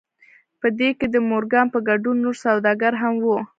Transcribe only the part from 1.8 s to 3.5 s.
ګډون نور سوداګر هم وو